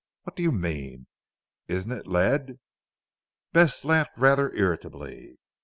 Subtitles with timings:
[0.23, 1.05] What do you mean?
[1.67, 2.57] Isn't it lead?"
[3.53, 5.37] Bess laughed rather irritably.